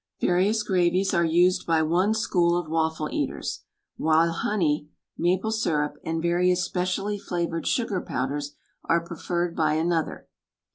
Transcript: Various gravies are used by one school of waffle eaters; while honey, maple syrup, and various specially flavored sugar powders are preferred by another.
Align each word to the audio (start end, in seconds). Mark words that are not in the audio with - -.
Various 0.19 0.63
gravies 0.63 1.13
are 1.13 1.23
used 1.23 1.67
by 1.67 1.83
one 1.83 2.15
school 2.15 2.57
of 2.57 2.67
waffle 2.67 3.07
eaters; 3.11 3.61
while 3.97 4.31
honey, 4.31 4.89
maple 5.15 5.51
syrup, 5.51 5.97
and 6.03 6.19
various 6.19 6.63
specially 6.65 7.19
flavored 7.19 7.67
sugar 7.67 8.01
powders 8.01 8.55
are 8.85 9.05
preferred 9.05 9.55
by 9.55 9.73
another. 9.75 10.27